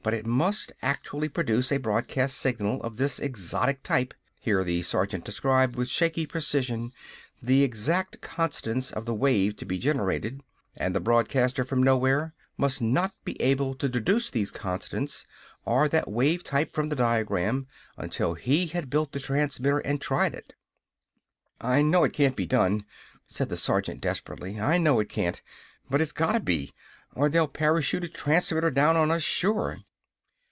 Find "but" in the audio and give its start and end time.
0.00-0.14, 25.90-26.00